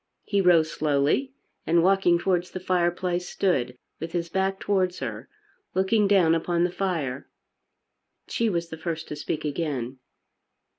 He 0.23 0.41
rose 0.41 0.71
slowly 0.71 1.35
and 1.67 1.83
walking 1.83 2.17
towards 2.17 2.49
the 2.49 2.59
fireplace 2.59 3.29
stood 3.29 3.77
with 3.99 4.13
his 4.13 4.29
back 4.29 4.59
towards 4.59 4.97
her, 4.97 5.29
looking 5.75 6.07
down 6.07 6.33
upon 6.33 6.63
the 6.63 6.71
fire. 6.71 7.29
She 8.27 8.49
was 8.49 8.69
the 8.69 8.77
first 8.77 9.07
to 9.09 9.15
speak 9.15 9.45
again. 9.45 9.99